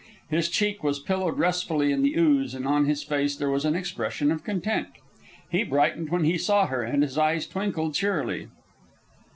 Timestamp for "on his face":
2.65-3.35